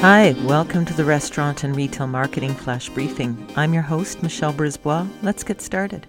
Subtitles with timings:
[0.00, 3.36] Hi, welcome to the Restaurant and Retail Marketing Flash Briefing.
[3.54, 5.06] I'm your host, Michelle Brisbois.
[5.20, 6.06] Let's get started.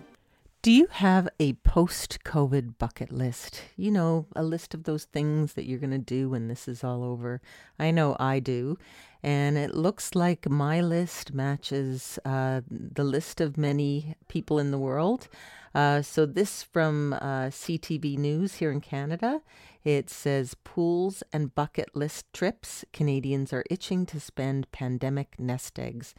[0.62, 3.64] Do you have a post COVID bucket list?
[3.76, 6.86] You know, a list of those things that you're going to do when this is
[6.86, 7.42] all over.
[7.80, 8.78] I know I do.
[9.24, 14.80] And it looks like my list matches uh, the list of many people in the
[14.80, 15.28] world.
[15.74, 19.42] Uh, so, this from uh, CTV News here in Canada.
[19.84, 22.86] It says pools and bucket list trips.
[22.94, 26.14] Canadians are itching to spend pandemic nest eggs.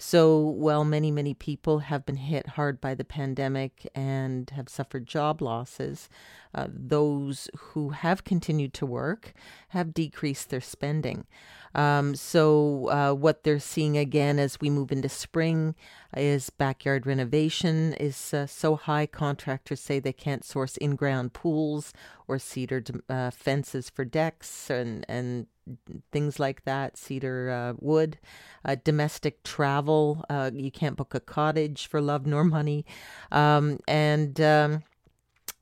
[0.00, 5.06] So, while many, many people have been hit hard by the pandemic and have suffered
[5.06, 6.08] job losses,
[6.54, 9.34] uh, those who have continued to work
[9.70, 11.26] have decreased their spending.
[11.74, 15.74] Um, so, uh, what they're seeing again as we move into spring
[16.16, 21.92] is backyard renovation is uh, so high, contractors say they can't source in ground pools
[22.28, 25.48] or cedar uh, fences for decks and, and
[26.12, 28.18] things like that, cedar uh, wood,
[28.64, 30.24] uh, domestic travel.
[30.28, 32.84] Uh, you can't book a cottage for love nor money.
[33.30, 34.82] Um, and um,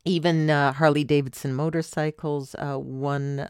[0.05, 3.41] even uh, Harley Davidson motorcycles, uh, one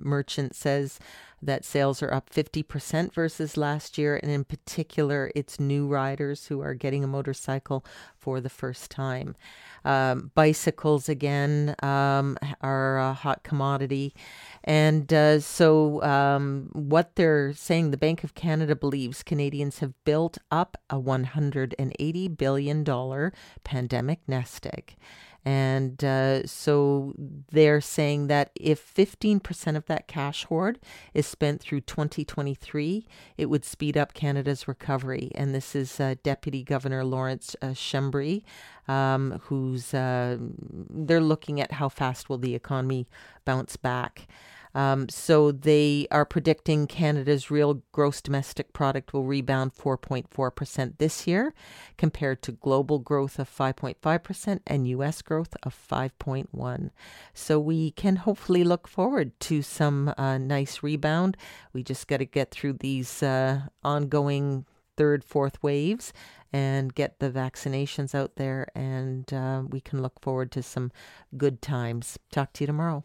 [0.00, 0.98] merchant says
[1.42, 4.18] that sales are up 50% versus last year.
[4.22, 7.84] And in particular, it's new riders who are getting a motorcycle
[8.18, 9.36] for the first time.
[9.84, 14.14] Um, bicycles, again, um, are a hot commodity.
[14.62, 20.36] And uh, so, um, what they're saying, the Bank of Canada believes Canadians have built
[20.50, 23.32] up a $180 billion
[23.64, 24.96] pandemic nest egg.
[25.44, 30.78] And uh, so they're saying that if 15% of that cash hoard
[31.12, 33.04] is spent through 2023,
[33.36, 35.32] it would speed up Canada's recovery.
[35.34, 38.44] And this is uh, Deputy Governor Lawrence uh, Schembri,
[38.86, 43.08] um, who's uh, they're looking at how fast will the economy
[43.44, 44.28] bounce back.
[44.74, 51.52] Um, so they are predicting Canada's real gross domestic product will rebound 4.4% this year,
[51.96, 55.22] compared to global growth of 5.5% and U.S.
[55.22, 56.90] growth of 5.1.
[57.34, 61.36] So we can hopefully look forward to some uh, nice rebound.
[61.72, 64.66] We just got to get through these uh, ongoing
[64.96, 66.12] third, fourth waves
[66.52, 70.90] and get the vaccinations out there, and uh, we can look forward to some
[71.36, 72.18] good times.
[72.32, 73.04] Talk to you tomorrow.